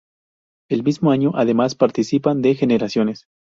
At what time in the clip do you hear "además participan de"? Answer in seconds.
1.35-2.55